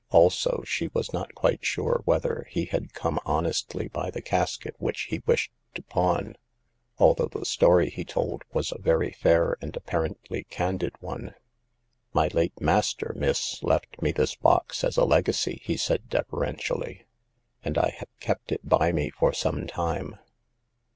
[0.09, 5.01] Also, she was not quite sure whether he had come honestly by the casket which
[5.11, 6.35] he wished to pawn,
[6.97, 11.35] although the story he told was a very fair and, apparently, candid one."
[12.15, 17.05] My late master, miss, left me this box as a legacy," he said deferentially,"
[17.63, 20.17] and I have kept it by me for some time.